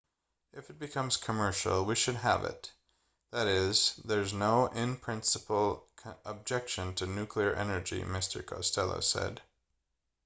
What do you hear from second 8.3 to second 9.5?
costello said